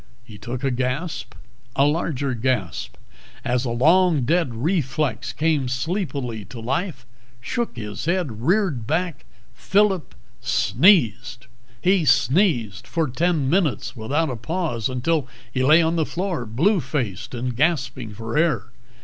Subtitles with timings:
[0.23, 1.35] He took a gasp,
[1.75, 2.95] a larger gasp,
[3.45, 7.05] as a long dead reflex came sleepily to life,
[7.39, 9.25] shook its head, reared back...
[9.53, 11.45] Phillip sneezed.
[11.83, 16.79] He sneezed for ten minutes without a pause, until he lay on the floor blue
[16.79, 18.71] faced and gasping for air.